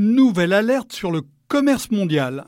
[0.00, 2.44] Nouvelle alerte sur le commerce mondial.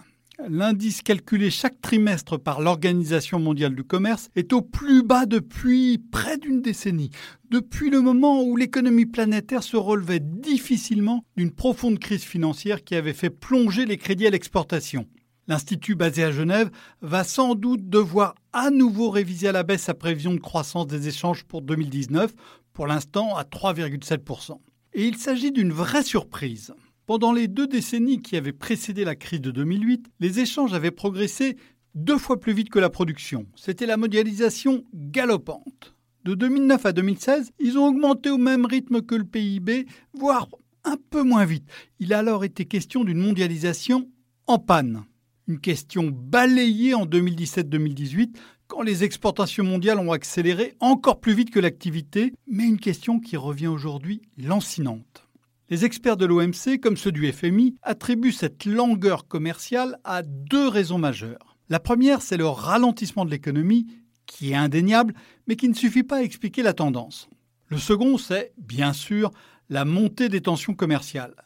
[0.48, 6.38] L'indice calculé chaque trimestre par l'Organisation mondiale du commerce est au plus bas depuis près
[6.38, 7.10] d'une décennie,
[7.50, 13.12] depuis le moment où l'économie planétaire se relevait difficilement d'une profonde crise financière qui avait
[13.12, 15.08] fait plonger les crédits à l'exportation.
[15.48, 19.94] L'Institut basé à Genève va sans doute devoir à nouveau réviser à la baisse sa
[19.94, 22.32] prévision de croissance des échanges pour 2019,
[22.72, 24.60] pour l'instant à 3,7%.
[24.92, 26.72] Et il s'agit d'une vraie surprise.
[27.10, 31.56] Pendant les deux décennies qui avaient précédé la crise de 2008, les échanges avaient progressé
[31.96, 33.46] deux fois plus vite que la production.
[33.56, 35.96] C'était la mondialisation galopante.
[36.22, 40.46] De 2009 à 2016, ils ont augmenté au même rythme que le PIB, voire
[40.84, 41.68] un peu moins vite.
[41.98, 44.08] Il a alors été question d'une mondialisation
[44.46, 45.02] en panne.
[45.48, 48.36] Une question balayée en 2017-2018
[48.68, 53.36] quand les exportations mondiales ont accéléré encore plus vite que l'activité, mais une question qui
[53.36, 55.26] revient aujourd'hui lancinante.
[55.70, 60.98] Les experts de l'OMC, comme ceux du FMI, attribuent cette langueur commerciale à deux raisons
[60.98, 61.56] majeures.
[61.68, 63.86] La première, c'est le ralentissement de l'économie,
[64.26, 65.14] qui est indéniable,
[65.46, 67.28] mais qui ne suffit pas à expliquer la tendance.
[67.68, 69.30] Le second, c'est, bien sûr,
[69.68, 71.36] la montée des tensions commerciales.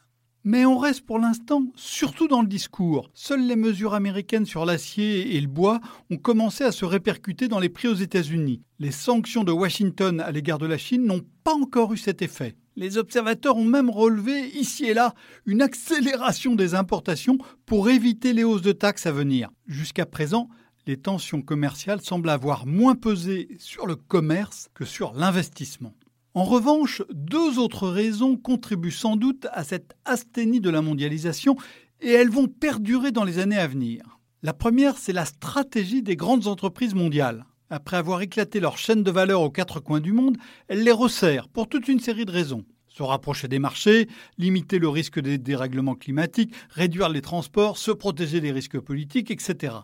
[0.43, 3.11] Mais on reste pour l'instant surtout dans le discours.
[3.13, 7.59] Seules les mesures américaines sur l'acier et le bois ont commencé à se répercuter dans
[7.59, 8.63] les prix aux États-Unis.
[8.79, 12.55] Les sanctions de Washington à l'égard de la Chine n'ont pas encore eu cet effet.
[12.77, 15.13] Les observateurs ont même relevé ici et là
[15.45, 19.49] une accélération des importations pour éviter les hausses de taxes à venir.
[19.65, 20.49] Jusqu'à présent,
[20.85, 25.93] les tensions commerciales semblent avoir moins pesé sur le commerce que sur l'investissement.
[26.33, 31.55] En revanche, deux autres raisons contribuent sans doute à cette asthénie de la mondialisation
[32.01, 34.19] et elles vont perdurer dans les années à venir.
[34.43, 37.45] La première, c'est la stratégie des grandes entreprises mondiales.
[37.75, 40.37] Après avoir éclaté leur chaîne de valeur aux quatre coins du monde,
[40.69, 42.63] elle les resserre pour toute une série de raisons.
[42.87, 48.39] Se rapprocher des marchés, limiter le risque des dérèglements climatiques, réduire les transports, se protéger
[48.39, 49.75] des risques politiques, etc.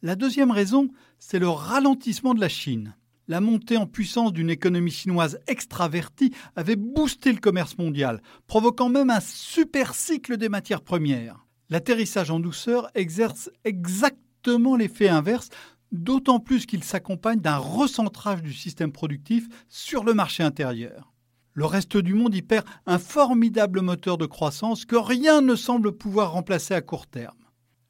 [0.00, 2.94] La deuxième raison, c'est le ralentissement de la Chine.
[3.26, 9.10] La montée en puissance d'une économie chinoise extravertie avait boosté le commerce mondial, provoquant même
[9.10, 11.44] un super cycle des matières premières.
[11.68, 15.48] L'atterrissage en douceur exerce exactement l'effet inverse
[15.92, 21.12] d'autant plus qu'il s'accompagne d'un recentrage du système productif sur le marché intérieur.
[21.52, 25.92] Le reste du monde y perd un formidable moteur de croissance que rien ne semble
[25.92, 27.36] pouvoir remplacer à court terme.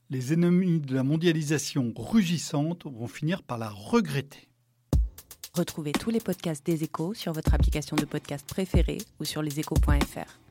[0.08, 4.48] Les ennemis de la mondialisation rugissante vont finir par la regretter.
[5.54, 10.49] Retrouvez tous les podcasts des échos sur votre application de podcast préférée ou sur leséchos.fr.